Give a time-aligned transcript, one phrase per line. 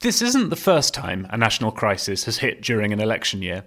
[0.00, 3.66] This isn't the first time a national crisis has hit during an election year.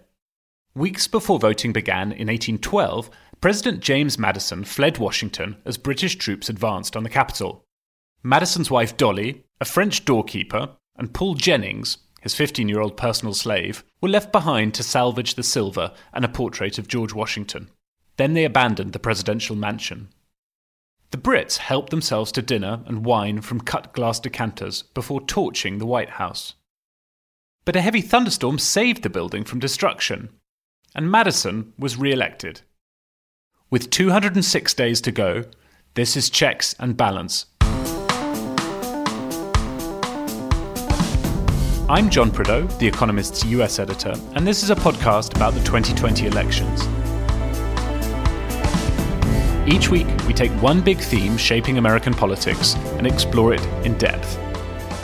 [0.74, 3.12] Weeks before voting began in 1812,
[3.42, 7.64] President James Madison fled Washington as British troops advanced on the capital.
[8.24, 13.84] Madison's wife Dolley, a French doorkeeper, and Paul Jennings, his 15 year old personal slave,
[14.00, 17.70] were left behind to salvage the silver and a portrait of George Washington.
[18.18, 20.10] Then they abandoned the presidential mansion.
[21.12, 25.86] The Brits helped themselves to dinner and wine from cut glass decanters before torching the
[25.86, 26.54] White House.
[27.66, 30.30] But a heavy thunderstorm saved the building from destruction,
[30.96, 32.62] and Madison was re elected.
[33.70, 35.46] With 206 days to go,
[35.94, 37.46] this is Checks and Balance
[41.92, 46.26] I'm John Prideaux, The Economist's US editor, and this is a podcast about the 2020
[46.26, 46.88] elections.
[49.68, 54.40] Each week, we take one big theme shaping American politics and explore it in depth.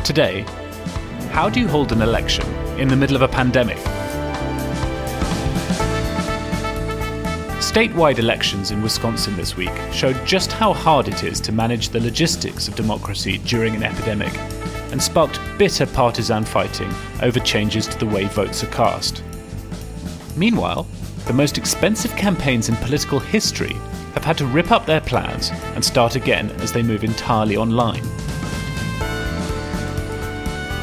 [0.06, 0.46] Today,
[1.32, 2.48] how do you hold an election
[2.80, 3.80] in the middle of a pandemic?
[7.60, 12.00] Statewide elections in Wisconsin this week showed just how hard it is to manage the
[12.00, 14.32] logistics of democracy during an epidemic
[14.92, 19.24] and sparked bitter partisan fighting over changes to the way votes are cast.
[20.36, 20.88] Meanwhile,
[21.26, 23.74] the most expensive campaigns in political history
[24.14, 28.04] have had to rip up their plans and start again as they move entirely online.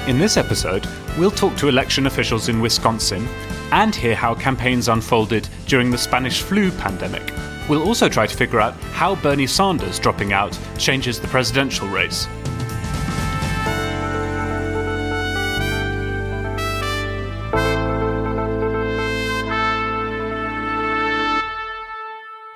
[0.06, 0.86] In this episode,
[1.16, 3.26] we'll talk to election officials in Wisconsin
[3.72, 7.32] and hear how campaigns unfolded during the Spanish flu pandemic.
[7.68, 12.28] We'll also try to figure out how Bernie Sanders dropping out changes the presidential race.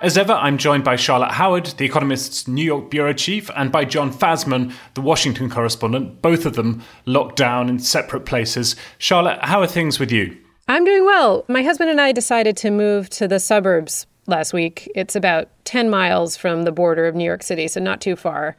[0.09, 3.85] As ever, I'm joined by Charlotte Howard, The Economist's New York bureau chief, and by
[3.85, 8.75] John Fasman, the Washington correspondent, both of them locked down in separate places.
[8.97, 10.35] Charlotte, how are things with you?
[10.67, 11.45] I'm doing well.
[11.47, 14.91] My husband and I decided to move to the suburbs last week.
[14.95, 18.57] It's about 10 miles from the border of New York City, so not too far.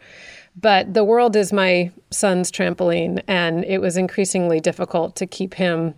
[0.56, 5.96] But the world is my son's trampoline, and it was increasingly difficult to keep him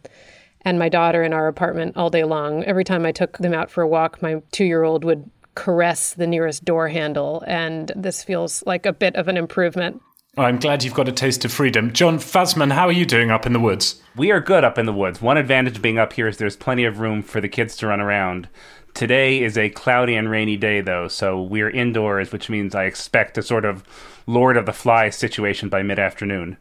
[0.61, 2.63] and my daughter in our apartment all day long.
[2.63, 6.13] Every time I took them out for a walk, my two year old would caress
[6.13, 7.43] the nearest door handle.
[7.47, 10.01] And this feels like a bit of an improvement.
[10.37, 11.91] I'm glad you've got a taste of freedom.
[11.91, 14.01] John Fasman, how are you doing up in the woods?
[14.15, 15.21] We are good up in the woods.
[15.21, 17.87] One advantage of being up here is there's plenty of room for the kids to
[17.87, 18.47] run around.
[18.93, 23.37] Today is a cloudy and rainy day, though, so we're indoors, which means I expect
[23.37, 23.83] a sort of
[24.25, 26.57] Lord of the Flies situation by mid afternoon.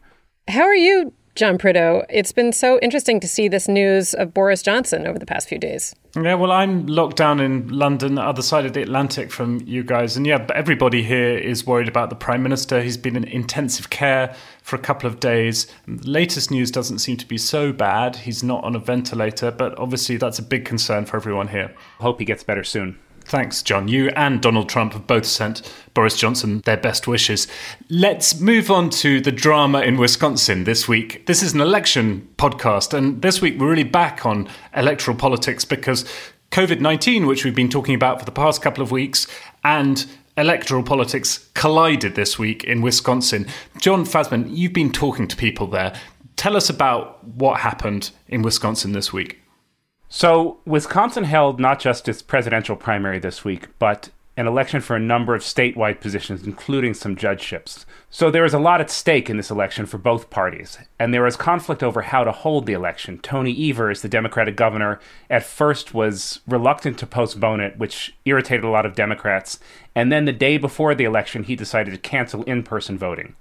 [0.47, 2.05] How are you John Prideaux.
[2.09, 5.57] It's been so interesting to see this news of Boris Johnson over the past few
[5.57, 5.95] days.
[6.15, 10.17] Yeah, well, I'm locked down in London, other side of the Atlantic from you guys.
[10.17, 12.81] And yeah, everybody here is worried about the Prime Minister.
[12.81, 15.67] He's been in intensive care for a couple of days.
[15.87, 18.17] The latest news doesn't seem to be so bad.
[18.17, 21.73] He's not on a ventilator, but obviously that's a big concern for everyone here.
[21.99, 22.99] Hope he gets better soon.
[23.31, 23.87] Thanks, John.
[23.87, 25.61] You and Donald Trump have both sent
[25.93, 27.47] Boris Johnson their best wishes.
[27.87, 31.27] Let's move on to the drama in Wisconsin this week.
[31.27, 36.03] This is an election podcast, and this week we're really back on electoral politics because
[36.51, 39.27] COVID 19, which we've been talking about for the past couple of weeks,
[39.63, 40.05] and
[40.35, 43.47] electoral politics collided this week in Wisconsin.
[43.77, 45.97] John Fasman, you've been talking to people there.
[46.35, 49.40] Tell us about what happened in Wisconsin this week.
[50.13, 54.99] So, Wisconsin held not just its presidential primary this week, but an election for a
[54.99, 57.85] number of statewide positions, including some judgeships.
[58.09, 61.23] So there is a lot at stake in this election for both parties, and there
[61.23, 63.19] was conflict over how to hold the election.
[63.19, 64.99] Tony Evers, the Democratic governor,
[65.29, 69.61] at first was reluctant to postpone it, which irritated a lot of Democrats,
[69.95, 73.35] and then the day before the election, he decided to cancel in person voting.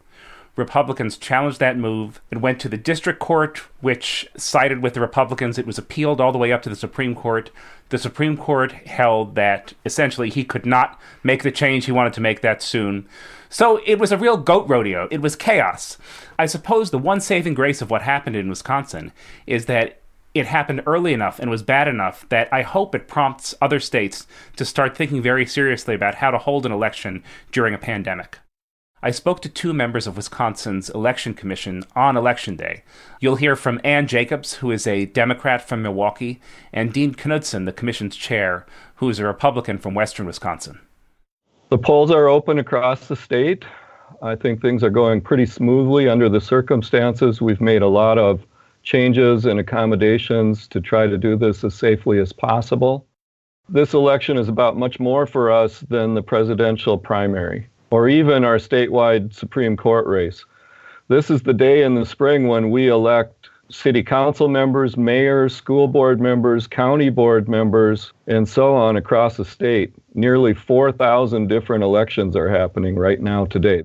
[0.56, 2.20] Republicans challenged that move.
[2.30, 5.58] It went to the district court, which sided with the Republicans.
[5.58, 7.50] It was appealed all the way up to the Supreme Court.
[7.90, 12.20] The Supreme Court held that essentially he could not make the change he wanted to
[12.20, 13.08] make that soon.
[13.48, 15.08] So it was a real goat rodeo.
[15.10, 15.98] It was chaos.
[16.38, 19.12] I suppose the one saving grace of what happened in Wisconsin
[19.46, 20.00] is that
[20.34, 24.26] it happened early enough and was bad enough that I hope it prompts other states
[24.56, 28.38] to start thinking very seriously about how to hold an election during a pandemic.
[29.02, 32.82] I spoke to two members of Wisconsin's election commission on election day.
[33.18, 36.38] You'll hear from Ann Jacobs, who is a Democrat from Milwaukee,
[36.70, 38.66] and Dean Knudson, the commission's chair,
[38.96, 40.80] who is a Republican from western Wisconsin.
[41.70, 43.64] The polls are open across the state.
[44.20, 47.40] I think things are going pretty smoothly under the circumstances.
[47.40, 48.44] We've made a lot of
[48.82, 53.06] changes and accommodations to try to do this as safely as possible.
[53.66, 58.56] This election is about much more for us than the presidential primary or even our
[58.56, 60.44] statewide Supreme Court race.
[61.08, 65.88] This is the day in the spring when we elect city council members, mayors, school
[65.88, 69.92] board members, county board members, and so on across the state.
[70.14, 73.84] Nearly 4,000 different elections are happening right now today.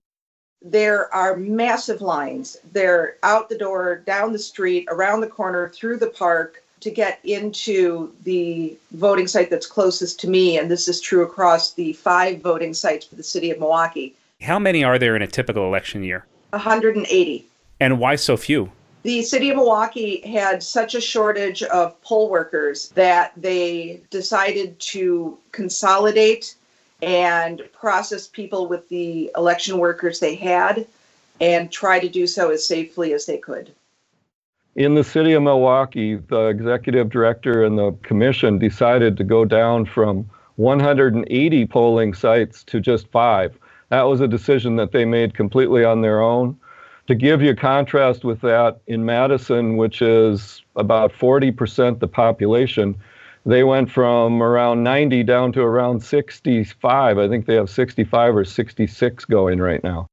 [0.62, 2.58] There are massive lines.
[2.74, 7.20] They're out the door, down the street, around the corner, through the park to get
[7.24, 10.60] into the voting site that's closest to me.
[10.60, 14.14] And this is true across the five voting sites for the city of Milwaukee.
[14.40, 16.28] How many are there in a typical election year?
[16.52, 17.48] 180.
[17.80, 18.72] And why so few?
[19.02, 25.40] The city of Milwaukee had such a shortage of poll workers that they decided to
[25.52, 26.54] consolidate
[27.02, 30.86] and process people with the election workers they had
[31.42, 33.72] and try to do so as safely as they could.
[34.76, 39.86] In the city of Milwaukee, the executive director and the commission decided to go down
[39.86, 43.58] from 180 polling sites to just five.
[43.88, 46.58] That was a decision that they made completely on their own.
[47.08, 52.96] To give you contrast with that, in Madison, which is about 40% the population,
[53.46, 57.18] they went from around 90 down to around 65.
[57.18, 60.08] I think they have 65 or 66 going right now.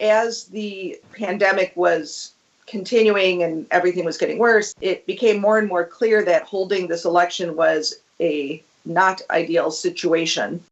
[0.00, 2.34] As the pandemic was
[2.66, 7.04] continuing and everything was getting worse, it became more and more clear that holding this
[7.04, 10.62] election was a not ideal situation.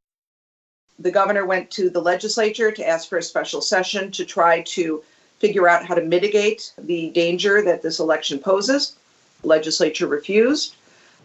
[0.99, 5.03] The governor went to the legislature to ask for a special session to try to
[5.39, 8.97] figure out how to mitigate the danger that this election poses.
[9.43, 10.77] Legislature refused.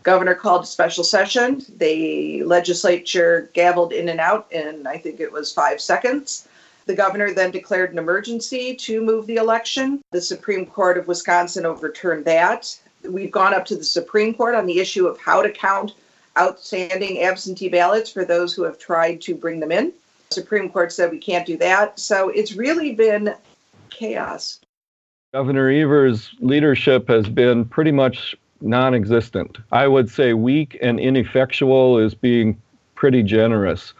[0.03, 1.63] Governor called a special session.
[1.77, 6.47] The legislature gavelled in and out in, I think it was five seconds.
[6.88, 10.01] The governor then declared an emergency to move the election.
[10.12, 12.80] The Supreme Court of Wisconsin overturned that.
[13.04, 15.94] We've gone up to the Supreme Court on the issue of how to count
[16.39, 19.92] outstanding absentee ballots for those who have tried to bring them in.
[20.30, 22.00] The Supreme Court said we can't do that.
[22.00, 23.36] So it's really been
[23.89, 24.62] chaos.
[25.34, 29.57] Governor Evers' leadership has been pretty much non existent.
[29.74, 32.62] I would say weak and ineffectual is being
[32.95, 33.94] pretty generous.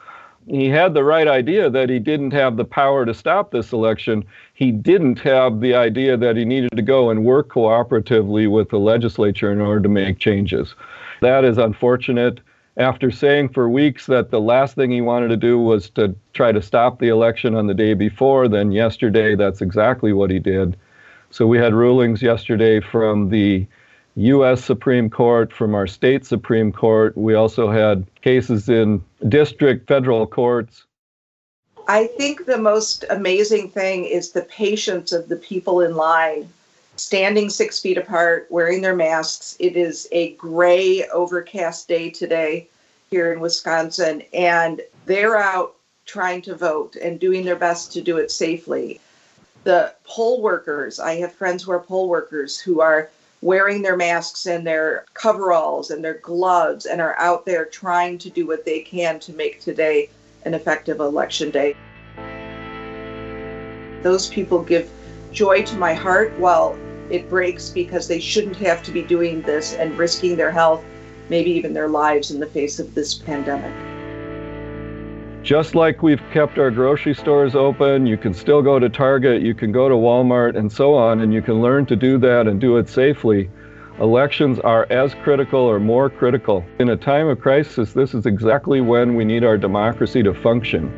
[0.47, 4.23] He had the right idea that he didn't have the power to stop this election.
[4.53, 8.79] He didn't have the idea that he needed to go and work cooperatively with the
[8.79, 10.73] legislature in order to make changes.
[11.21, 12.39] That is unfortunate
[12.77, 16.51] after saying for weeks that the last thing he wanted to do was to try
[16.51, 20.77] to stop the election on the day before, then yesterday that's exactly what he did.
[21.29, 23.67] So we had rulings yesterday from the
[24.15, 24.63] U.S.
[24.63, 27.17] Supreme Court, from our state Supreme Court.
[27.17, 30.83] We also had cases in district federal courts.
[31.87, 36.49] I think the most amazing thing is the patience of the people in line
[36.97, 39.55] standing six feet apart, wearing their masks.
[39.59, 42.67] It is a gray, overcast day today
[43.09, 48.17] here in Wisconsin, and they're out trying to vote and doing their best to do
[48.17, 49.00] it safely.
[49.63, 53.09] The poll workers, I have friends who are poll workers who are
[53.41, 58.29] wearing their masks and their coveralls and their gloves and are out there trying to
[58.29, 60.10] do what they can to make today
[60.46, 61.75] an effective election day.
[64.01, 64.89] Those people give
[65.32, 66.77] joy to my heart while
[67.10, 70.84] it breaks because they shouldn't have to be doing this and risking their health,
[71.29, 73.87] maybe even their lives in the face of this pandemic.
[75.48, 79.54] Just like we've kept our grocery stores open, you can still go to Target, you
[79.54, 82.60] can go to Walmart, and so on, and you can learn to do that and
[82.60, 83.50] do it safely.
[84.01, 86.66] Elections are as critical or more critical.
[86.80, 90.92] In a time of crisis, this is exactly when we need our democracy to function.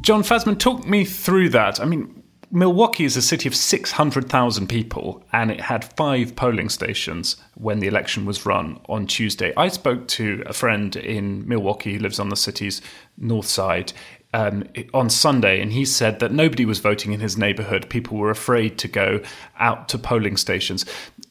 [0.00, 1.80] John Fasman, talk me through that.
[1.80, 2.17] I mean,
[2.50, 7.86] Milwaukee is a city of 600,000 people, and it had five polling stations when the
[7.86, 9.52] election was run on Tuesday.
[9.56, 12.80] I spoke to a friend in Milwaukee who lives on the city's
[13.18, 13.92] north side
[14.32, 14.64] um,
[14.94, 17.90] on Sunday, and he said that nobody was voting in his neighborhood.
[17.90, 19.20] People were afraid to go
[19.58, 20.86] out to polling stations.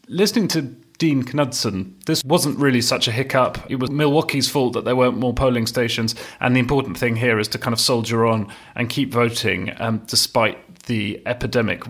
[0.07, 3.59] Listening to Dean Knudson, this wasn't really such a hiccup.
[3.69, 6.15] It was Milwaukee's fault that there weren't more polling stations.
[6.39, 10.03] And the important thing here is to kind of soldier on and keep voting um,
[10.07, 11.83] despite the epidemic.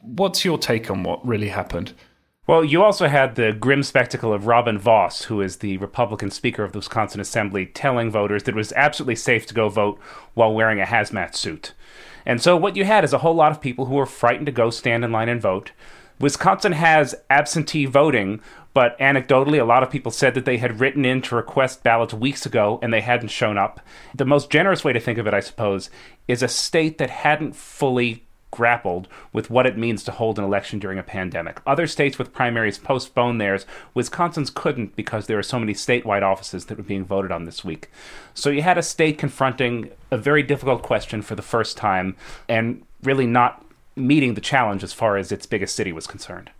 [0.00, 1.94] What's your take on what really happened?
[2.48, 6.64] Well, you also had the grim spectacle of Robin Vos, who is the Republican Speaker
[6.64, 10.00] of the Wisconsin Assembly, telling voters that it was absolutely safe to go vote
[10.32, 11.74] while wearing a hazmat suit.
[12.24, 14.52] And so what you had is a whole lot of people who were frightened to
[14.52, 15.72] go stand in line and vote.
[16.20, 18.40] Wisconsin has absentee voting,
[18.74, 22.14] but anecdotally, a lot of people said that they had written in to request ballots
[22.14, 23.80] weeks ago and they hadn't shown up.
[24.14, 25.90] The most generous way to think of it, I suppose,
[26.26, 30.78] is a state that hadn't fully grappled with what it means to hold an election
[30.78, 31.60] during a pandemic.
[31.66, 33.66] Other states with primaries postponed theirs.
[33.94, 37.64] Wisconsin's couldn't because there are so many statewide offices that were being voted on this
[37.64, 37.90] week.
[38.34, 42.16] So you had a state confronting a very difficult question for the first time
[42.48, 43.64] and really not
[43.98, 46.50] meeting the challenge as far as its biggest city was concerned.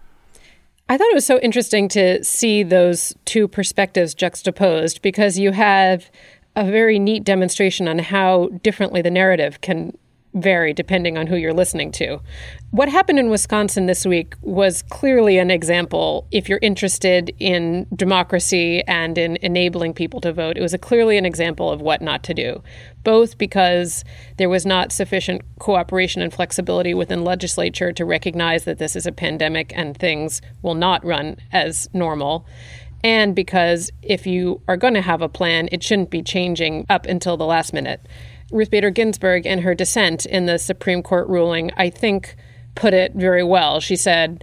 [0.89, 6.11] I thought it was so interesting to see those two perspectives juxtaposed because you have
[6.57, 9.97] a very neat demonstration on how differently the narrative can
[10.35, 12.21] vary depending on who you're listening to.
[12.71, 18.83] What happened in Wisconsin this week was clearly an example, if you're interested in democracy
[18.87, 22.35] and in enabling people to vote, it was clearly an example of what not to
[22.35, 22.63] do,
[23.05, 24.05] both because
[24.37, 29.13] there was not sufficient cooperation and flexibility within legislature to recognize that this is a
[29.13, 32.47] pandemic and things will not run as normal
[33.05, 37.07] and because if you are going to have a plan, it shouldn't be changing up
[37.07, 38.05] until the last minute.
[38.51, 42.35] Ruth Bader Ginsburg, in her dissent in the Supreme Court ruling, I think
[42.75, 43.81] put it very well.
[43.81, 44.43] She said,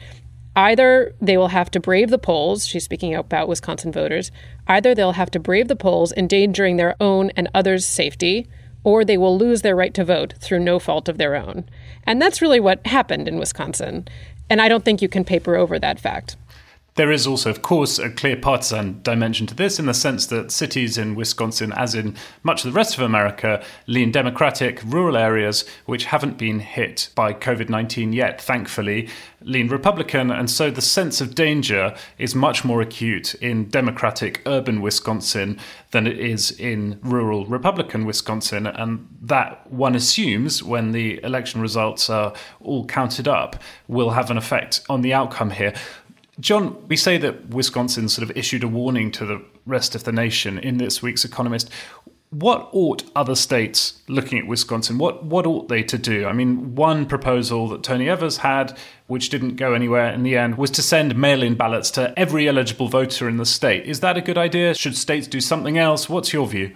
[0.56, 4.32] either they will have to brave the polls, she's speaking about Wisconsin voters,
[4.68, 8.48] either they'll have to brave the polls, endangering their own and others' safety,
[8.84, 11.68] or they will lose their right to vote through no fault of their own.
[12.06, 14.08] And that's really what happened in Wisconsin.
[14.50, 16.38] And I don't think you can paper over that fact.
[16.96, 20.50] There is also, of course, a clear partisan dimension to this in the sense that
[20.50, 25.66] cities in Wisconsin, as in much of the rest of America, lean Democratic, rural areas
[25.86, 29.10] which haven't been hit by COVID 19 yet, thankfully,
[29.42, 30.32] lean Republican.
[30.32, 35.60] And so the sense of danger is much more acute in Democratic urban Wisconsin
[35.92, 38.68] than it is in rural Republican Wisconsin.
[38.68, 44.38] And that one assumes when the election results are all counted up will have an
[44.38, 45.74] effect on the outcome here.
[46.40, 50.12] John, we say that Wisconsin sort of issued a warning to the rest of the
[50.12, 51.70] nation in this week's Economist.
[52.32, 56.26] What ought other states looking at Wisconsin, what, what ought they to do?
[56.26, 58.78] I mean, one proposal that Tony Evers had,
[59.08, 62.50] which didn't go anywhere in the end, was to send mail in ballots to every
[62.50, 63.86] eligible voter in the state.
[63.86, 64.74] Is that a good idea?
[64.74, 66.10] Should states do something else?
[66.10, 66.76] What's your view?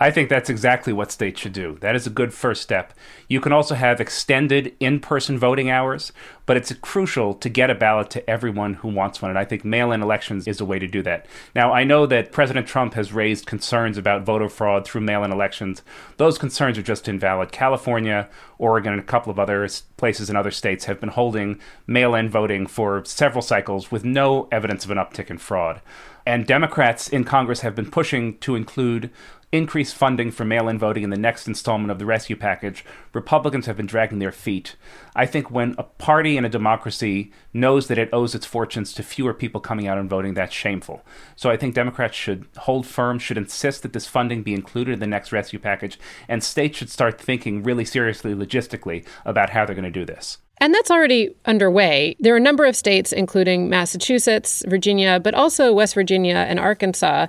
[0.00, 1.76] I think that's exactly what states should do.
[1.80, 2.92] That is a good first step.
[3.26, 6.12] You can also have extended in person voting hours,
[6.46, 9.32] but it's crucial to get a ballot to everyone who wants one.
[9.32, 11.26] And I think mail in elections is a way to do that.
[11.52, 15.32] Now, I know that President Trump has raised concerns about voter fraud through mail in
[15.32, 15.82] elections.
[16.16, 17.50] Those concerns are just invalid.
[17.50, 22.14] California, Oregon, and a couple of other places in other states have been holding mail
[22.14, 25.80] in voting for several cycles with no evidence of an uptick in fraud.
[26.24, 29.10] And Democrats in Congress have been pushing to include
[29.50, 33.66] increase funding for mail in voting in the next installment of the rescue package, Republicans
[33.66, 34.76] have been dragging their feet.
[35.16, 39.02] I think when a party in a democracy knows that it owes its fortunes to
[39.02, 41.02] fewer people coming out and voting, that's shameful.
[41.34, 45.00] So I think Democrats should hold firm, should insist that this funding be included in
[45.00, 49.74] the next rescue package, and states should start thinking really seriously logistically about how they're
[49.74, 50.38] going to do this.
[50.60, 52.16] And that's already underway.
[52.18, 57.28] There are a number of states, including Massachusetts, Virginia, but also West Virginia and Arkansas,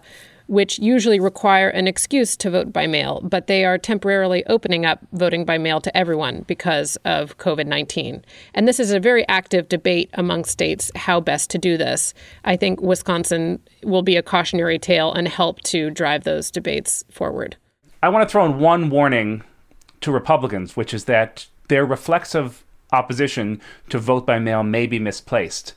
[0.50, 5.00] which usually require an excuse to vote by mail, but they are temporarily opening up
[5.14, 8.26] voting by mail to everyone because of COVID 19.
[8.56, 12.14] And this is a very active debate among states how best to do this.
[12.44, 17.56] I think Wisconsin will be a cautionary tale and help to drive those debates forward.
[18.02, 19.44] I want to throw in one warning
[20.02, 25.74] to Republicans, which is that their reflexive opposition to vote by mail may be misplaced.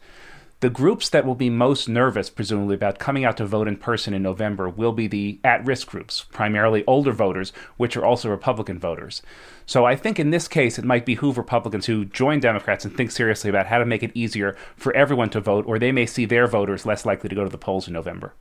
[0.62, 4.14] The groups that will be most nervous, presumably, about coming out to vote in person
[4.14, 8.78] in November will be the at risk groups, primarily older voters, which are also Republican
[8.78, 9.23] voters.
[9.66, 13.11] So I think in this case, it might behoove Republicans who join Democrats and think
[13.11, 16.26] seriously about how to make it easier for everyone to vote, or they may see
[16.26, 18.33] their voters less likely to go to the polls in November.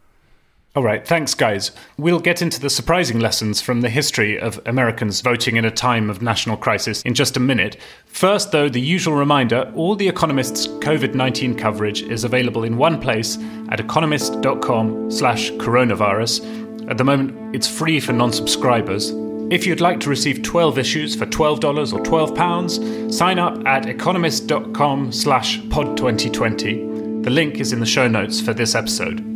[0.74, 1.72] All right, thanks, guys.
[1.98, 6.10] We'll get into the surprising lessons from the history of Americans voting in a time
[6.10, 7.76] of national crisis in just a minute.
[8.06, 13.02] First, though, the usual reminder all The Economist's COVID 19 coverage is available in one
[13.02, 13.38] place
[13.68, 16.90] at economist.com slash coronavirus.
[16.90, 19.12] At the moment, it's free for non subscribers.
[19.52, 25.12] If you'd like to receive 12 issues for $12 or £12, sign up at economist.com
[25.12, 27.24] slash pod2020.
[27.26, 29.31] The link is in the show notes for this episode.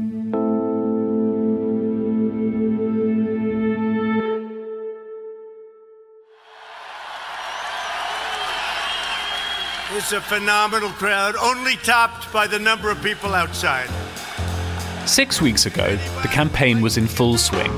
[10.06, 13.90] It's a phenomenal crowd, only topped by the number of people outside.
[15.10, 17.72] Six weeks ago, the campaign was in full swing.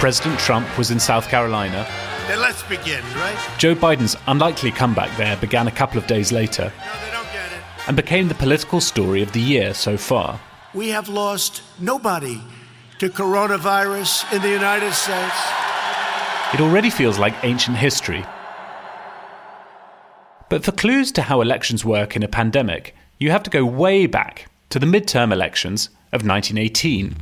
[0.00, 1.86] President Trump was in South Carolina.
[2.26, 3.38] Then let's begin, right?
[3.58, 7.52] Joe Biden's unlikely comeback there began a couple of days later No, they don't get
[7.52, 7.86] it.
[7.86, 10.40] and became the political story of the year so far.
[10.74, 12.40] We have lost nobody
[12.98, 15.36] to coronavirus in the United States.
[16.52, 18.24] It already feels like ancient history.
[20.48, 24.06] But for clues to how elections work in a pandemic, you have to go way
[24.06, 27.16] back to the midterm elections of 1918.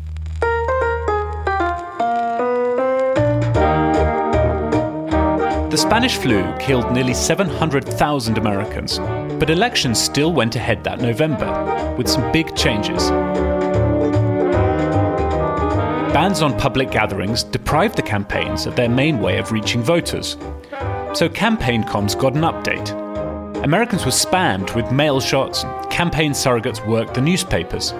[5.70, 8.98] The Spanish flu killed nearly 700,000 Americans,
[9.38, 13.08] but elections still went ahead that November, with some big changes.
[16.12, 20.36] Bans on public gatherings deprived the campaigns of their main way of reaching voters.
[21.14, 23.03] So campaign comms got an update.
[23.64, 27.92] Americans were spammed with mail shots, campaign surrogates worked the newspapers.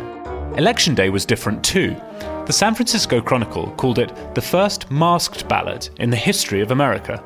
[0.59, 1.97] Election day was different too.
[2.44, 7.25] The San Francisco Chronicle called it the first masked ballot in the history of America.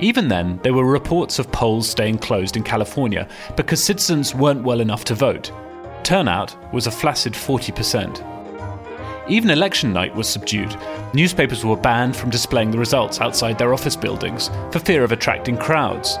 [0.00, 4.80] Even then, there were reports of polls staying closed in California because citizens weren't well
[4.80, 5.52] enough to vote.
[6.02, 9.30] Turnout was a flaccid 40%.
[9.30, 10.76] Even election night was subdued.
[11.14, 15.56] Newspapers were banned from displaying the results outside their office buildings for fear of attracting
[15.56, 16.18] crowds.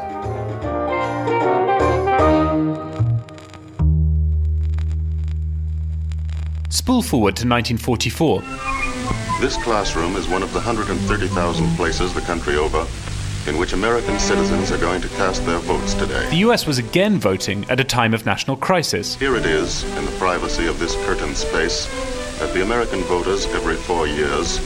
[6.76, 8.42] Spool forward to 1944.
[9.40, 12.86] This classroom is one of the 130,000 places the country over
[13.48, 16.28] in which American citizens are going to cast their votes today.
[16.28, 19.16] The US was again voting at a time of national crisis.
[19.16, 21.86] Here it is, in the privacy of this curtain space,
[22.40, 24.58] that the American voters every four years,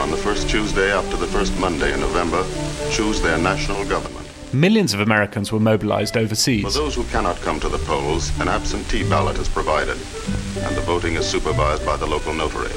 [0.00, 2.44] on the first Tuesday after the first Monday in November,
[2.90, 4.21] choose their national government.
[4.54, 6.62] Millions of Americans were mobilized overseas.
[6.62, 9.96] For those who cannot come to the polls, an absentee ballot is provided,
[10.58, 12.68] and the voting is supervised by the local notary.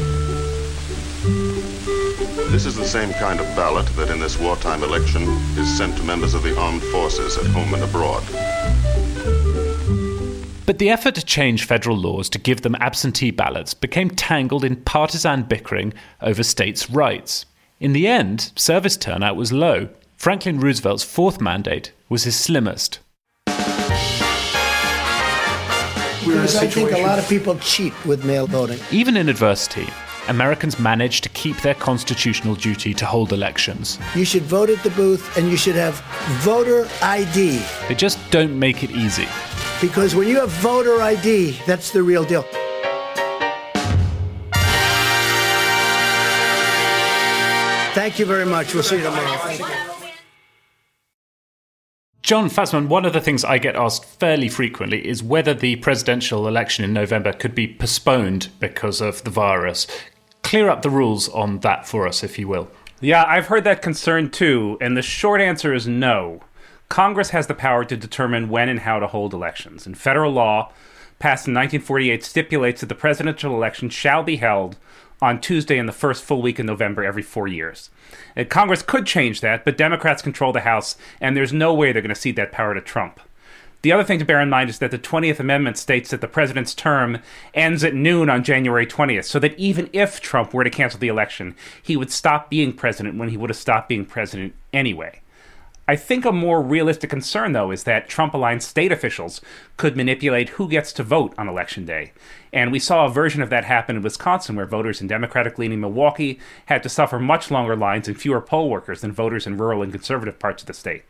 [2.49, 5.23] This is the same kind of ballot that in this wartime election
[5.57, 8.23] is sent to members of the armed forces at home and abroad.
[10.65, 14.77] But the effort to change federal laws to give them absentee ballots became tangled in
[14.77, 17.45] partisan bickering over states' rights.
[17.81, 19.89] In the end, service turnout was low.
[20.17, 22.99] Franklin Roosevelt's fourth mandate was his slimmest.
[26.25, 28.79] Because I think a lot of people cheat with mail voting.
[28.91, 29.87] Even in adversity,
[30.27, 33.99] Americans managed to keep their constitutional duty to hold elections.
[34.15, 35.99] You should vote at the booth and you should have
[36.41, 37.63] voter ID.
[37.87, 39.27] They just don't make it easy.
[39.79, 42.43] Because when you have voter ID, that's the real deal.
[47.93, 48.73] Thank you very much.
[48.73, 49.94] We'll see you tomorrow.
[52.25, 56.47] John Fasman, one of the things I get asked fairly frequently is whether the presidential
[56.47, 59.85] election in November could be postponed because of the virus.
[60.41, 62.67] Clear up the rules on that for us, if you will.
[62.99, 66.41] Yeah, I've heard that concern too, and the short answer is no.
[66.89, 70.73] Congress has the power to determine when and how to hold elections, and federal law,
[71.19, 74.77] passed in 1948, stipulates that the presidential election shall be held
[75.21, 77.89] on Tuesday in the first full week in November every four years.
[78.35, 82.01] And Congress could change that, but Democrats control the House, and there's no way they're
[82.01, 83.19] going to cede that power to Trump.
[83.81, 86.27] The other thing to bear in mind is that the 20th Amendment states that the
[86.27, 87.19] president's term
[87.53, 91.07] ends at noon on January 20th, so that even if Trump were to cancel the
[91.07, 95.21] election, he would stop being president when he would have stopped being president anyway.
[95.87, 99.39] I think a more realistic concern, though, is that Trump aligned state officials
[99.77, 102.11] could manipulate who gets to vote on Election Day.
[102.51, 105.81] And we saw a version of that happen in Wisconsin, where voters in Democratic leaning
[105.81, 109.83] Milwaukee had to suffer much longer lines and fewer poll workers than voters in rural
[109.83, 111.03] and conservative parts of the state.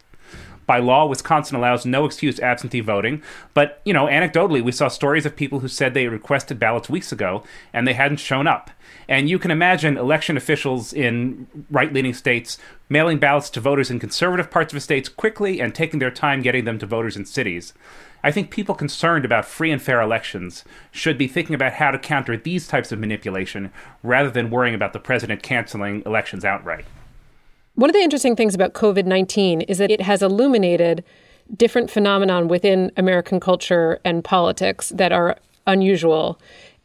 [0.66, 3.22] By law, Wisconsin allows no excuse absentee voting,
[3.54, 7.12] but, you know, anecdotally, we saw stories of people who said they requested ballots weeks
[7.12, 8.72] ago and they hadn't shown up.
[9.08, 12.58] And you can imagine election officials in right leaning states
[12.90, 16.42] mailing ballots to voters in conservative parts of the states quickly and taking their time
[16.42, 17.74] getting them to voters in cities.
[18.24, 22.00] I think people concerned about free and fair elections should be thinking about how to
[22.00, 26.86] counter these types of manipulation rather than worrying about the president canceling elections outright.
[27.76, 31.04] One of the interesting things about COVID 19 is that it has illuminated
[31.56, 36.40] different phenomenon within American culture and politics that are unusual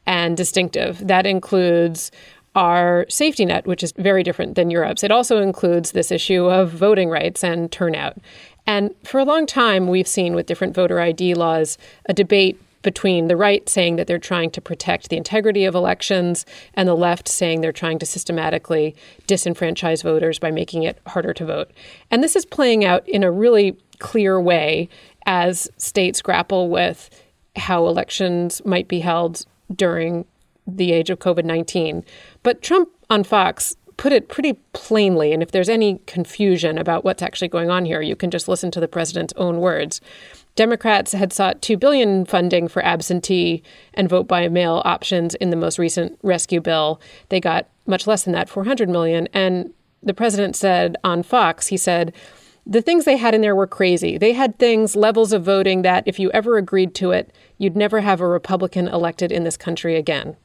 [0.07, 1.07] and distinctive.
[1.07, 2.11] That includes
[2.57, 5.05] our safety net, which is very different than Europe's.
[5.05, 8.19] It also includes this issue of voting rights and turnout.
[8.67, 13.29] And for a long time, we've seen with different voter ID laws a debate between
[13.29, 17.29] the right saying that they're trying to protect the integrity of elections and the left
[17.29, 18.95] saying they're trying to systematically
[19.27, 21.71] disenfranchise voters by making it harder to vote.
[22.11, 24.89] And this is playing out in a really clear way
[25.27, 27.11] as states grapple with
[27.57, 30.25] how elections might be held during
[30.67, 32.05] the age of COVID 19.
[32.43, 35.31] But Trump on Fox put it pretty plainly.
[35.35, 38.71] And if there's any confusion about what's actually going on here, you can just listen
[38.71, 40.01] to the president's own words.
[40.57, 43.63] Democrats had sought 2 billion funding for absentee
[43.95, 47.01] and vote by mail options in the most recent rescue bill.
[47.29, 49.29] They got much less than that, 400 million.
[49.33, 52.13] And the president said on Fox, he said,
[52.67, 54.19] the things they had in there were crazy.
[54.19, 58.01] They had things, levels of voting that if you ever agreed to it, you'd never
[58.01, 60.37] have a Republican elected in this country again.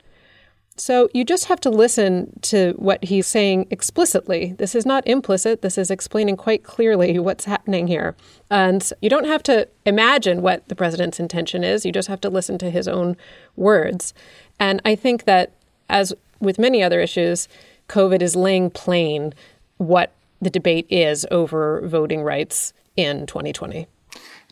[0.78, 4.56] So you just have to listen to what he's saying explicitly.
[4.58, 5.62] This is not implicit.
[5.62, 8.14] This is explaining quite clearly what's happening here.
[8.52, 11.86] And you don't have to imagine what the president's intention is.
[11.86, 13.16] You just have to listen to his own
[13.56, 14.14] words.
[14.60, 15.54] And I think that,
[15.88, 17.48] as with many other issues,
[17.88, 19.34] COVID is laying plain
[19.78, 20.12] what
[20.42, 23.88] the debate is over voting rights in 2020.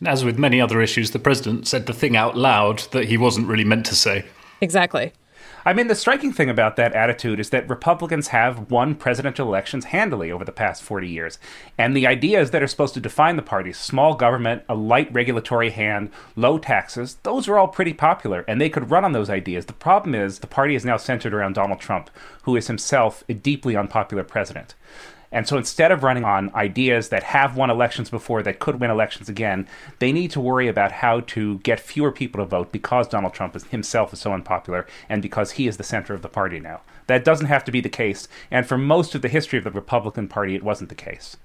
[0.06, 3.46] As with many other issues, the president said the thing out loud that he wasn't
[3.46, 4.24] really meant to say.
[4.62, 5.12] Exactly.
[5.66, 9.86] I mean, the striking thing about that attitude is that Republicans have won presidential elections
[9.86, 11.38] handily over the past 40 years.
[11.78, 15.70] And the ideas that are supposed to define the party small government, a light regulatory
[15.70, 19.66] hand, low taxes those are all pretty popular, and they could run on those ideas.
[19.66, 22.10] The problem is the party is now centered around Donald Trump,
[22.42, 24.74] who is himself a deeply unpopular president.
[25.34, 28.90] And so instead of running on ideas that have won elections before that could win
[28.90, 29.66] elections again,
[29.98, 33.56] they need to worry about how to get fewer people to vote because Donald Trump
[33.56, 36.80] is, himself is so unpopular and because he is the center of the party now.
[37.08, 38.28] That doesn't have to be the case.
[38.50, 41.36] And for most of the history of the Republican Party, it wasn't the case.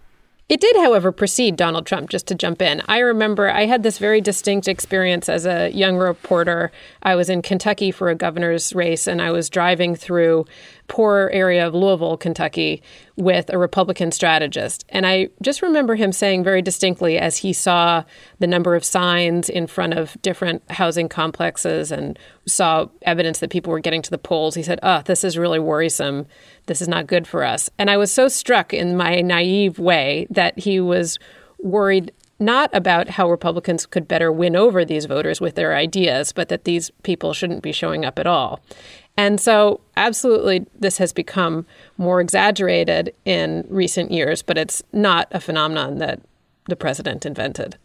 [0.49, 2.81] It did, however, precede Donald Trump, just to jump in.
[2.87, 6.71] I remember I had this very distinct experience as a young reporter.
[7.03, 10.47] I was in Kentucky for a governor's race, and I was driving through
[10.89, 12.83] poor area of Louisville, Kentucky,
[13.15, 14.83] with a Republican strategist.
[14.89, 18.03] And I just remember him saying very distinctly as he saw
[18.39, 23.71] the number of signs in front of different housing complexes and saw evidence that people
[23.71, 26.25] were getting to the polls, he said, Oh, this is really worrisome.
[26.65, 27.69] This is not good for us.
[27.77, 31.19] And I was so struck in my naive way that he was
[31.59, 36.47] worried not about how Republicans could better win over these voters with their ideas, but
[36.49, 38.61] that these people shouldn't be showing up at all.
[39.19, 41.65] And so, absolutely, this has become
[41.97, 46.21] more exaggerated in recent years, but it's not a phenomenon that
[46.69, 47.75] the president invented.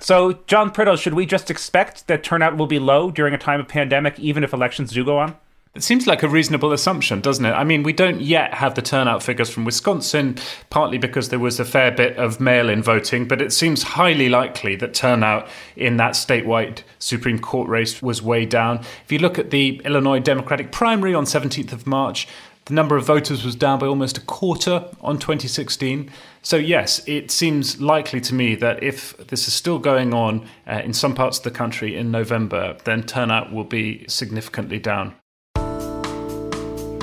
[0.00, 3.60] So, John Prideaux, should we just expect that turnout will be low during a time
[3.60, 5.36] of pandemic, even if elections do go on?
[5.74, 7.50] It seems like a reasonable assumption, doesn't it?
[7.50, 10.36] I mean, we don't yet have the turnout figures from Wisconsin,
[10.70, 14.28] partly because there was a fair bit of mail in voting, but it seems highly
[14.28, 18.78] likely that turnout in that statewide Supreme Court race was way down.
[19.04, 22.28] If you look at the Illinois Democratic primary on 17th of March,
[22.66, 26.08] the number of voters was down by almost a quarter on 2016.
[26.42, 30.82] So, yes, it seems likely to me that if this is still going on uh,
[30.84, 35.16] in some parts of the country in November, then turnout will be significantly down.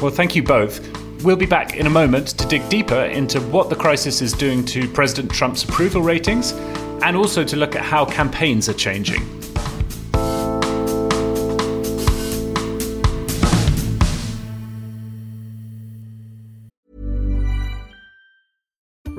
[0.02, 0.82] Well, thank you both.
[1.24, 4.66] We'll be back in a moment to dig deeper into what the crisis is doing
[4.66, 6.54] to President Trump's approval ratings
[7.04, 9.41] and also to look at how campaigns are changing.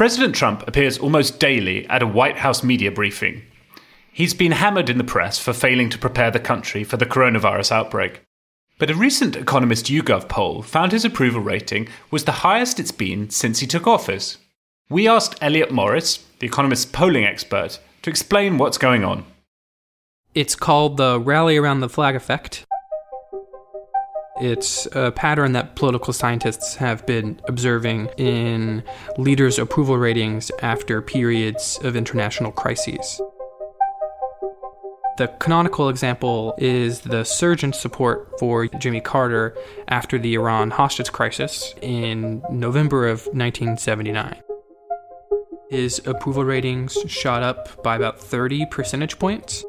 [0.00, 3.42] President Trump appears almost daily at a White House media briefing.
[4.10, 7.70] He's been hammered in the press for failing to prepare the country for the coronavirus
[7.70, 8.22] outbreak.
[8.78, 13.28] But a recent Economist YouGov poll found his approval rating was the highest it's been
[13.28, 14.38] since he took office.
[14.88, 19.26] We asked Elliott Morris, the Economist's polling expert, to explain what's going on.
[20.34, 22.64] It's called the rally around the flag effect.
[24.40, 28.82] It's a pattern that political scientists have been observing in
[29.18, 33.20] leaders' approval ratings after periods of international crises.
[35.18, 39.54] The canonical example is the surge in support for Jimmy Carter
[39.88, 44.40] after the Iran hostage crisis in November of 1979.
[45.68, 49.62] His approval ratings shot up by about 30 percentage points.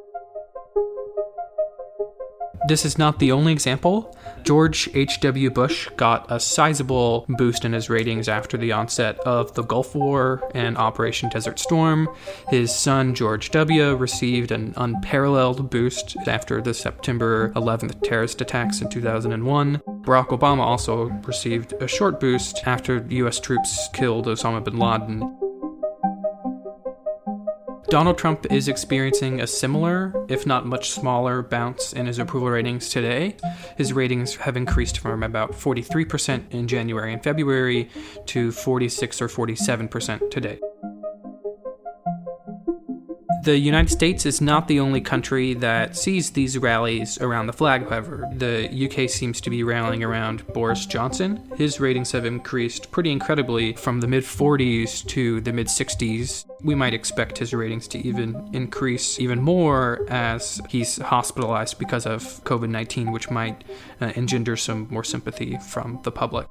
[2.72, 4.16] This is not the only example.
[4.44, 5.50] George H.W.
[5.50, 10.50] Bush got a sizable boost in his ratings after the onset of the Gulf War
[10.56, 12.08] and Operation Desert Storm.
[12.48, 18.90] His son, George W., received an unparalleled boost after the September 11th terrorist attacks in
[18.90, 19.82] 2001.
[20.06, 23.42] Barack Obama also received a short boost after U.S.
[23.42, 25.51] troops killed Osama bin Laden.
[27.92, 32.88] Donald Trump is experiencing a similar, if not much smaller, bounce in his approval ratings
[32.88, 33.36] today.
[33.76, 37.90] His ratings have increased from about 43% in January and February
[38.28, 40.58] to 46 or 47% today.
[43.44, 47.90] The United States is not the only country that sees these rallies around the flag,
[47.90, 48.30] however.
[48.36, 51.50] The UK seems to be rallying around Boris Johnson.
[51.58, 56.46] His ratings have increased pretty incredibly from the mid 40s to the mid 60s.
[56.64, 62.22] We might expect his ratings to even increase even more as he's hospitalized because of
[62.44, 63.64] COVID 19, which might
[64.00, 66.48] uh, engender some more sympathy from the public.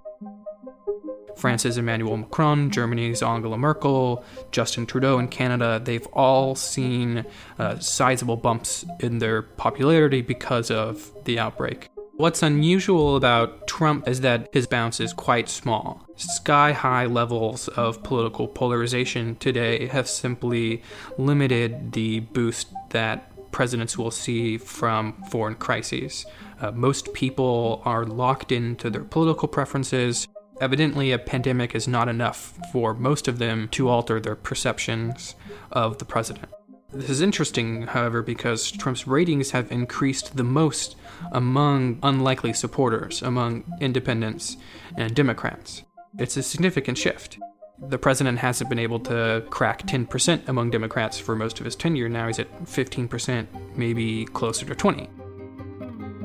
[1.41, 4.23] France's Emmanuel Macron, Germany's Angela Merkel,
[4.53, 7.25] Justin Trudeau in Canada, they've all seen
[7.59, 11.89] uh, sizable bumps in their popularity because of the outbreak.
[12.21, 16.07] What's unusual about Trump is that his bounce is quite small.
[16.17, 20.83] Sky high levels of political polarization today have simply
[21.17, 26.27] limited the boost that presidents will see from foreign crises.
[26.61, 30.29] Uh, most people are locked into their political preferences.
[30.61, 35.35] Evidently, a pandemic is not enough for most of them to alter their perceptions
[35.73, 36.49] of the president.
[36.93, 40.97] This is interesting, however, because Trump's ratings have increased the most
[41.33, 44.57] among unlikely supporters, among independents
[44.97, 45.85] and Democrats.
[46.19, 47.39] It's a significant shift.
[47.79, 52.09] The president hasn't been able to crack 10% among Democrats for most of his tenure.
[52.09, 53.47] Now he's at 15%,
[53.77, 55.09] maybe closer to 20.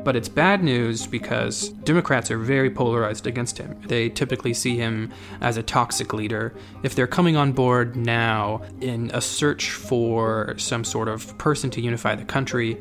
[0.06, 3.76] But it's bad news because Democrats are very polarized against him.
[3.88, 6.54] They typically see him as a toxic leader.
[6.84, 11.82] If they're coming on board now in a search for some sort of person to
[11.82, 12.76] unify the country,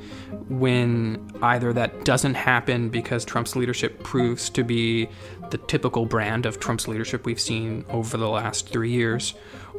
[0.50, 5.08] when either that doesn't happen because Trump's leadership proves to be
[5.50, 9.34] the typical brand of Trump's leadership we've seen over the last three years,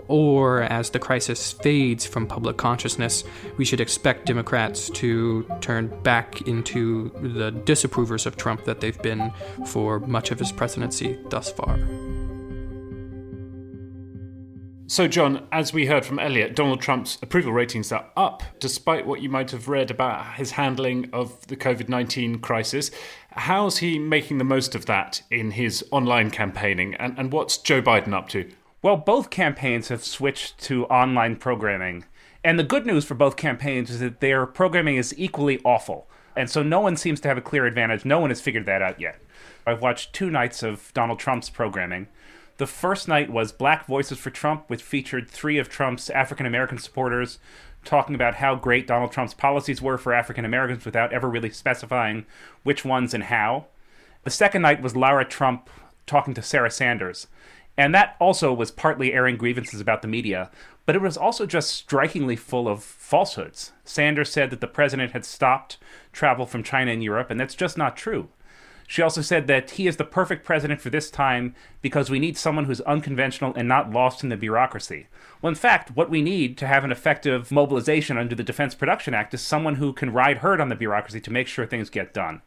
[0.08, 3.24] or as the crisis fades from public consciousness,
[3.58, 9.32] we should expect Democrats to turn back into the disapprovers of Trump that they've been
[9.66, 11.80] for much of his presidency thus far.
[14.88, 19.20] So, John, as we heard from Elliott, Donald Trump's approval ratings are up, despite what
[19.20, 22.92] you might have read about his handling of the COVID 19 crisis.
[23.32, 26.94] How's he making the most of that in his online campaigning?
[26.96, 28.48] And, and what's Joe Biden up to?
[28.84, 32.06] Well, both campaigns have switched to online programming.
[32.44, 36.08] And the good news for both campaigns is that their programming is equally awful.
[36.36, 38.06] And so no one seems to have a clear advantage.
[38.06, 39.20] No one has figured that out yet.
[39.66, 42.08] I've watched two nights of Donald Trump's programming.
[42.58, 46.78] The first night was Black Voices for Trump, which featured three of Trump's African American
[46.78, 47.38] supporters
[47.84, 52.26] talking about how great Donald Trump's policies were for African Americans without ever really specifying
[52.64, 53.66] which ones and how.
[54.24, 55.70] The second night was Lara Trump
[56.08, 57.28] talking to Sarah Sanders.
[57.78, 60.50] And that also was partly airing grievances about the media,
[60.86, 63.74] but it was also just strikingly full of falsehoods.
[63.84, 65.78] Sanders said that the president had stopped
[66.14, 68.30] travel from China and Europe, and that's just not true.
[68.88, 72.38] She also said that he is the perfect president for this time because we need
[72.38, 75.08] someone who's unconventional and not lost in the bureaucracy.
[75.42, 79.14] Well, in fact, what we need to have an effective mobilization under the Defense Production
[79.14, 82.14] Act is someone who can ride herd on the bureaucracy to make sure things get
[82.14, 82.42] done.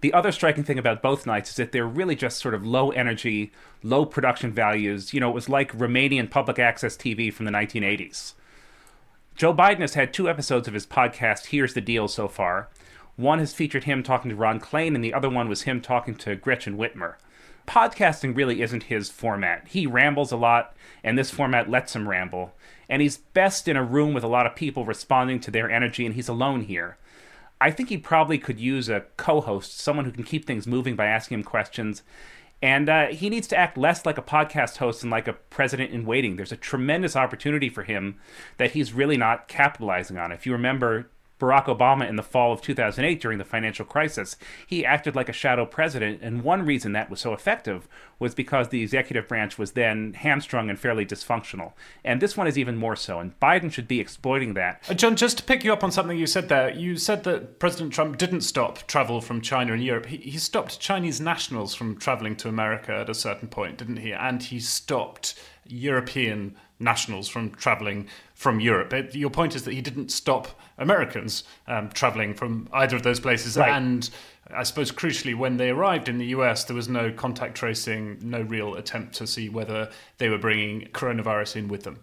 [0.00, 2.90] The other striking thing about both nights is that they're really just sort of low
[2.90, 5.14] energy, low production values.
[5.14, 8.34] You know, it was like Romanian public access TV from the 1980s.
[9.34, 12.68] Joe Biden has had two episodes of his podcast, Here's the Deal, so far.
[13.16, 16.16] One has featured him talking to Ron Klain, and the other one was him talking
[16.16, 17.14] to Gretchen Whitmer.
[17.66, 19.68] Podcasting really isn't his format.
[19.68, 22.54] He rambles a lot, and this format lets him ramble.
[22.88, 26.04] And he's best in a room with a lot of people responding to their energy,
[26.04, 26.98] and he's alone here.
[27.60, 30.96] I think he probably could use a co host, someone who can keep things moving
[30.96, 32.02] by asking him questions.
[32.60, 35.92] And uh, he needs to act less like a podcast host and like a president
[35.92, 36.36] in waiting.
[36.36, 38.16] There's a tremendous opportunity for him
[38.56, 40.32] that he's really not capitalizing on.
[40.32, 44.36] If you remember, Barack Obama in the fall of 2008 during the financial crisis.
[44.66, 48.68] He acted like a shadow president, and one reason that was so effective was because
[48.68, 51.72] the executive branch was then hamstrung and fairly dysfunctional.
[52.04, 54.84] And this one is even more so, and Biden should be exploiting that.
[54.88, 57.58] Uh, John, just to pick you up on something you said there, you said that
[57.58, 60.06] President Trump didn't stop travel from China and Europe.
[60.06, 64.12] He, he stopped Chinese nationals from traveling to America at a certain point, didn't he?
[64.12, 65.34] And he stopped
[65.66, 68.08] European nationals from traveling
[68.44, 68.92] from Europe.
[68.92, 73.18] It, your point is that he didn't stop Americans um, traveling from either of those
[73.18, 73.56] places.
[73.56, 73.70] Right.
[73.70, 74.10] And
[74.50, 78.42] I suppose crucially, when they arrived in the US, there was no contact tracing, no
[78.42, 82.00] real attempt to see whether they were bringing coronavirus in with them.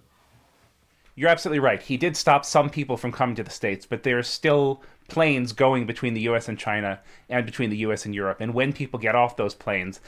[1.13, 1.79] You're absolutely right.
[1.79, 5.53] He did stop some people from coming to the States, but there are still planes
[5.53, 8.41] going between the US and China and between the US and Europe.
[8.41, 9.99] And when people get off those planes,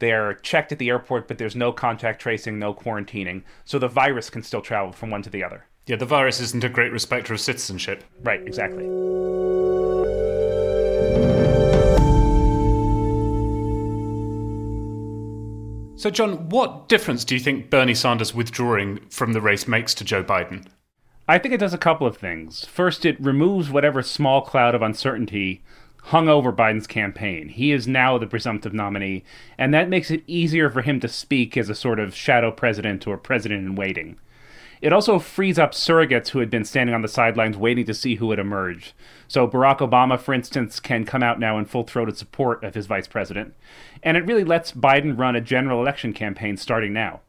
[0.00, 3.42] they're checked at the airport, but there's no contact tracing, no quarantining.
[3.64, 5.64] So the virus can still travel from one to the other.
[5.88, 8.04] Yeah, the virus isn't a great respecter of citizenship.
[8.22, 8.84] Right, exactly.
[15.96, 20.04] So, John, what difference do you think Bernie Sanders withdrawing from the race makes to
[20.04, 20.66] Joe Biden?
[21.26, 22.66] I think it does a couple of things.
[22.66, 25.62] First, it removes whatever small cloud of uncertainty
[26.04, 27.48] hung over Biden's campaign.
[27.48, 29.24] He is now the presumptive nominee,
[29.56, 33.06] and that makes it easier for him to speak as a sort of shadow president
[33.06, 34.18] or president in waiting.
[34.80, 38.16] It also frees up surrogates who had been standing on the sidelines waiting to see
[38.16, 38.94] who would emerge.
[39.26, 42.86] So Barack Obama, for instance, can come out now in full throated support of his
[42.86, 43.54] vice president.
[44.02, 47.20] And it really lets Biden run a general election campaign starting now.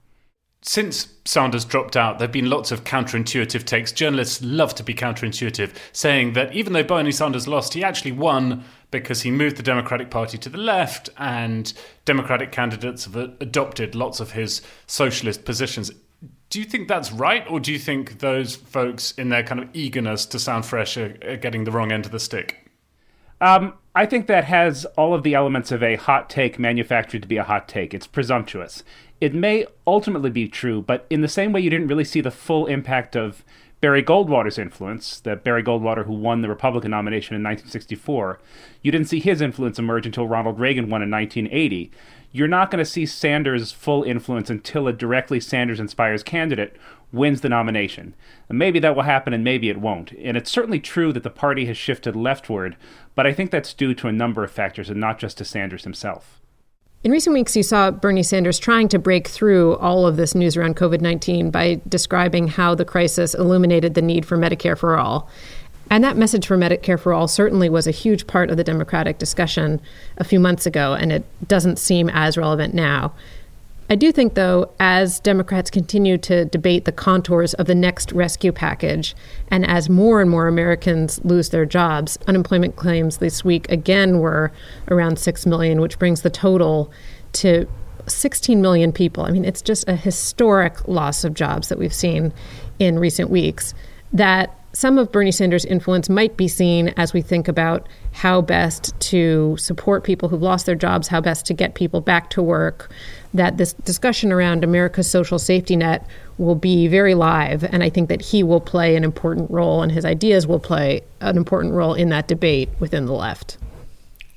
[0.62, 3.94] Since Sanders dropped out, there have been lots of counterintuitive takes.
[3.94, 8.66] Journalists love to be counterintuitive, saying that even though Bernie Sanders lost, he actually won
[8.92, 11.72] because he moved the Democratic Party to the left and
[12.04, 15.92] Democratic candidates have adopted lots of his socialist positions.
[16.50, 19.70] Do you think that's right, or do you think those folks, in their kind of
[19.74, 22.72] eagerness to sound fresh, are, are getting the wrong end of the stick?
[23.40, 27.28] Um, I think that has all of the elements of a hot take manufactured to
[27.28, 27.94] be a hot take.
[27.94, 28.84] It's presumptuous.
[29.22, 32.32] It may ultimately be true, but in the same way you didn't really see the
[32.32, 33.44] full impact of
[33.82, 38.40] Barry Goldwater's influence, the Barry Goldwater who won the Republican nomination in 1964,
[38.82, 41.92] you didn't see his influence emerge until Ronald Reagan won in 1980
[42.32, 46.76] you're not going to see Sanders' full influence until a directly Sanders inspires candidate
[47.12, 48.14] wins the nomination.
[48.50, 50.12] And maybe that will happen and maybe it won't.
[50.12, 52.78] And it's certainly true that the party has shifted leftward,
[53.16, 55.84] but I think that's due to a number of factors and not just to Sanders
[55.84, 56.40] himself.
[57.02, 60.58] In recent weeks, you saw Bernie Sanders trying to break through all of this news
[60.58, 65.30] around COVID 19 by describing how the crisis illuminated the need for Medicare for all.
[65.90, 69.18] And that message for Medicare for All certainly was a huge part of the Democratic
[69.18, 69.82] discussion
[70.18, 73.14] a few months ago, and it doesn't seem as relevant now.
[73.92, 78.52] I do think, though, as Democrats continue to debate the contours of the next rescue
[78.52, 79.16] package,
[79.50, 84.52] and as more and more Americans lose their jobs, unemployment claims this week again were
[84.90, 86.92] around 6 million, which brings the total
[87.34, 87.68] to
[88.06, 89.24] 16 million people.
[89.24, 92.32] I mean, it's just a historic loss of jobs that we've seen
[92.78, 93.74] in recent weeks.
[94.14, 98.98] That some of Bernie Sanders' influence might be seen as we think about how best
[99.00, 102.92] to support people who've lost their jobs, how best to get people back to work.
[103.34, 106.06] That this discussion around America's social safety net
[106.38, 109.92] will be very live, and I think that he will play an important role, and
[109.92, 113.58] his ideas will play an important role in that debate within the left.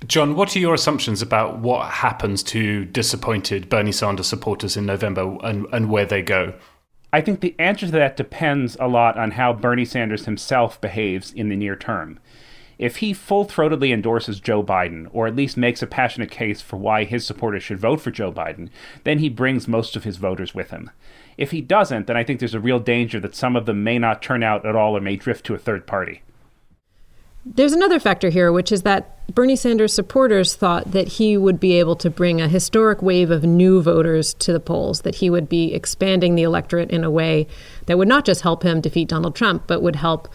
[0.06, 5.36] John, what are your assumptions about what happens to disappointed Bernie Sanders supporters in November
[5.44, 6.54] and, and where they go?
[7.12, 11.30] I think the answer to that depends a lot on how Bernie Sanders himself behaves
[11.30, 12.18] in the near term.
[12.78, 16.78] If he full throatedly endorses Joe Biden, or at least makes a passionate case for
[16.78, 18.70] why his supporters should vote for Joe Biden,
[19.04, 20.90] then he brings most of his voters with him.
[21.36, 23.98] If he doesn't, then I think there's a real danger that some of them may
[23.98, 26.22] not turn out at all or may drift to a third party.
[27.44, 31.72] There's another factor here, which is that Bernie Sanders supporters thought that he would be
[31.78, 35.48] able to bring a historic wave of new voters to the polls, that he would
[35.48, 37.48] be expanding the electorate in a way
[37.86, 40.28] that would not just help him defeat Donald Trump, but would help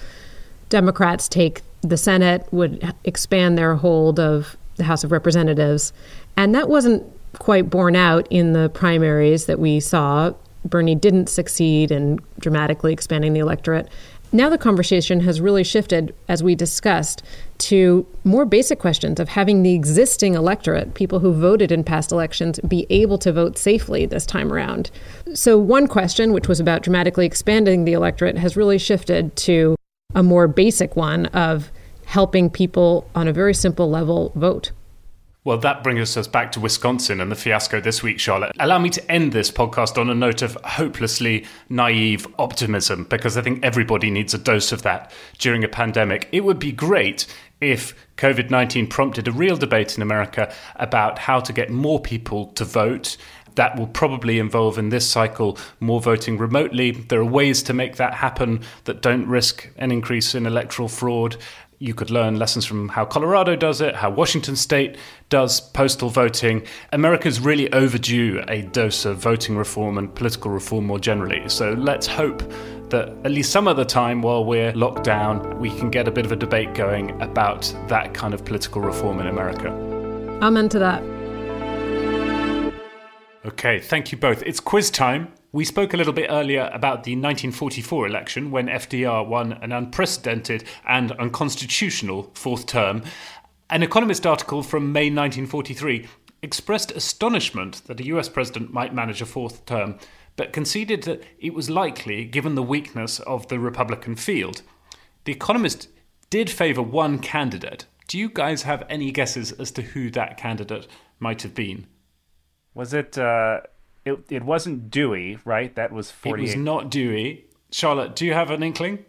[0.70, 5.94] Democrats take the Senate, would expand their hold of the House of Representatives.
[6.36, 7.06] And that wasn't
[7.40, 10.34] quite borne out in the primaries that we saw.
[10.66, 13.88] Bernie didn't succeed in dramatically expanding the electorate.
[14.34, 17.24] Now the conversation has really shifted, as we discussed,
[17.60, 22.60] to more basic questions of having the existing electorate, people who voted in past elections,
[22.68, 24.92] be able to vote safely this time around.
[25.34, 29.78] So, one question, which was about dramatically expanding the electorate, has really shifted to
[30.14, 31.72] a more basic one of
[32.06, 34.72] helping people on a very simple level vote.
[35.48, 38.52] Well, that brings us back to Wisconsin and the fiasco this week, Charlotte.
[38.60, 43.42] Allow me to end this podcast on a note of hopelessly naive optimism, because I
[43.42, 46.28] think everybody needs a dose of that during a pandemic.
[46.34, 47.26] It would be great
[47.62, 52.48] if COVID 19 prompted a real debate in America about how to get more people
[52.48, 53.16] to vote
[53.58, 56.92] that will probably involve in this cycle more voting remotely.
[56.92, 61.38] There are ways to make that happen that don't risk an increase in electoral fraud
[61.80, 64.98] You could learn lessons from how Colorado does it, how Washington state
[65.30, 66.66] does postal voting.
[66.92, 71.48] America's really overdue a dose of voting reform and political reform more generally.
[71.50, 72.42] So let's hope
[72.90, 76.12] that at least some of the time while we're locked down, we can get a
[76.12, 79.70] bit of a debate going about that kind of political reform in America.
[80.42, 81.04] Amen to that.
[83.46, 84.42] Okay, thank you both.
[84.44, 85.32] It's quiz time.
[85.54, 90.66] We spoke a little bit earlier about the 1944 election when FDR won an unprecedented
[90.86, 93.04] and unconstitutional fourth term.
[93.70, 96.06] An Economist article from May 1943
[96.42, 99.98] expressed astonishment that a US president might manage a fourth term,
[100.36, 104.64] but conceded that it was likely given the weakness of the Republican field.
[105.24, 105.88] The Economist
[106.30, 107.86] did favour one candidate.
[108.10, 110.88] Do you guys have any guesses as to who that candidate
[111.20, 111.88] might have been?
[112.74, 113.18] Was it?
[113.18, 113.62] Uh,
[114.08, 115.76] it it wasn't Dewey, right?
[115.76, 116.44] That was forty.
[116.44, 117.46] It was not Dewey.
[117.72, 119.06] Charlotte, do you have an inkling?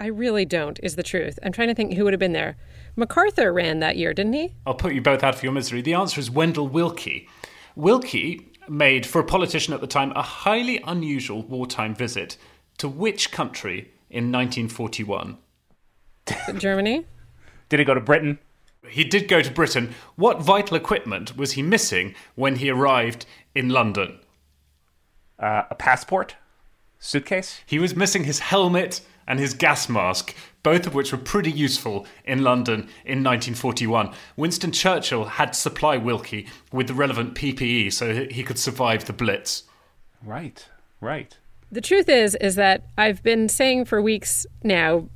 [0.00, 0.78] I really don't.
[0.82, 1.38] Is the truth.
[1.42, 2.56] I'm trying to think who would have been there.
[2.94, 4.54] MacArthur ran that year, didn't he?
[4.66, 5.82] I'll put you both out for your misery.
[5.82, 7.28] The answer is Wendell Willkie.
[7.76, 12.36] Willkie made, for a politician at the time, a highly unusual wartime visit
[12.78, 15.38] to which country in 1941?
[16.58, 17.06] Germany.
[17.68, 18.38] Did he go to Britain?
[18.88, 19.94] He did go to Britain.
[20.16, 24.20] What vital equipment was he missing when he arrived in London?
[25.38, 26.36] Uh, a passport?
[26.98, 27.60] Suitcase?
[27.64, 32.06] He was missing his helmet and his gas mask, both of which were pretty useful
[32.24, 34.12] in London in 1941.
[34.36, 39.12] Winston Churchill had to supply Willkie with the relevant PPE so he could survive the
[39.12, 39.64] Blitz.
[40.24, 40.66] Right,
[41.00, 41.36] right.
[41.70, 45.08] The truth is, is that I've been saying for weeks now,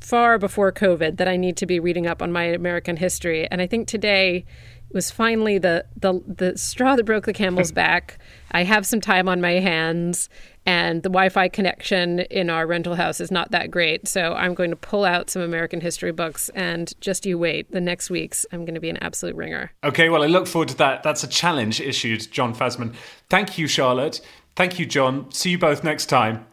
[0.00, 3.60] far before COVID, that I need to be reading up on my American history, and
[3.60, 4.44] I think today
[4.92, 8.18] was finally the the the straw that broke the camel's back.
[8.52, 10.28] I have some time on my hands,
[10.66, 14.08] and the Wi-Fi connection in our rental house is not that great.
[14.08, 17.70] So I'm going to pull out some American history books, and just you wait.
[17.70, 19.72] The next week's I'm going to be an absolute ringer.
[19.84, 21.02] Okay, well I look forward to that.
[21.02, 22.94] That's a challenge issued, John Fasman.
[23.28, 24.20] Thank you, Charlotte.
[24.56, 25.30] Thank you, John.
[25.32, 26.46] See you both next time.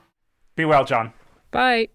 [0.55, 1.13] Be well, John.
[1.51, 1.89] Bye.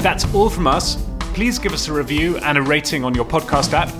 [0.00, 1.07] That's all from us.
[1.38, 3.90] Please give us a review and a rating on your podcast app.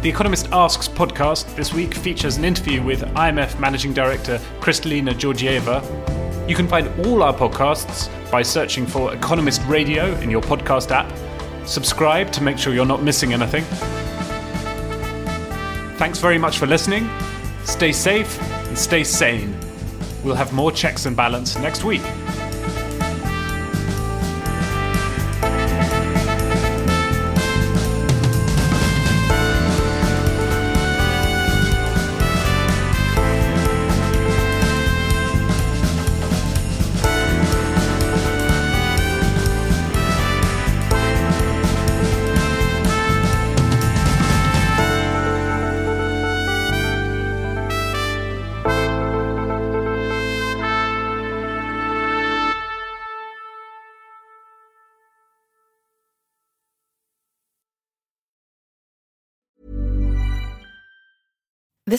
[0.00, 6.48] The Economist Asks podcast this week features an interview with IMF Managing Director Kristalina Georgieva.
[6.48, 11.12] You can find all our podcasts by searching for Economist Radio in your podcast app.
[11.68, 13.64] Subscribe to make sure you're not missing anything.
[15.98, 17.06] Thanks very much for listening.
[17.64, 19.54] Stay safe and stay sane.
[20.24, 22.00] We'll have more checks and balance next week.